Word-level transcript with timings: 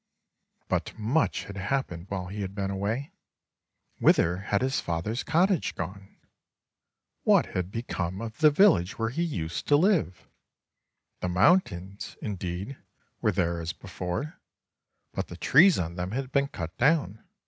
But 0.67 0.97
much 0.97 1.43
had 1.43 1.57
happened 1.57 2.07
while 2.09 2.25
he 2.25 2.41
had 2.41 2.55
been 2.55 2.71
away. 2.71 3.11
Whither 3.99 4.37
had 4.39 4.63
his 4.63 4.79
father's 4.79 5.21
cottage 5.21 5.75
gone? 5.75 6.17
What 7.21 7.45
had 7.55 7.69
be 7.69 7.83
come 7.83 8.19
of 8.19 8.39
the 8.39 8.49
village 8.49 8.97
where 8.97 9.09
he 9.09 9.21
used 9.21 9.67
to 9.67 9.77
live? 9.77 10.27
The 11.19 11.29
moun 11.29 11.61
tains, 11.61 12.17
indeed, 12.17 12.77
were 13.21 13.31
there 13.31 13.61
as 13.61 13.73
before, 13.73 14.39
but 15.13 15.27
the 15.27 15.37
trees 15.37 15.77
on 15.77 15.93
them 15.97 16.09
had 16.13 16.31
been 16.31 16.47
cut 16.47 16.75
down. 16.79 17.23